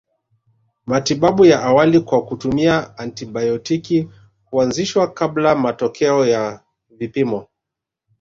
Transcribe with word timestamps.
Matibabu 0.87 1.45
ya 1.45 1.63
awali 1.63 1.99
kwa 1.99 2.25
kutumia 2.25 2.97
antibayotiki 2.97 4.09
huanzishwa 4.45 5.11
kabla 5.13 5.55
matokeo 5.55 6.25
ya 6.25 6.61
vipimo 6.89 7.47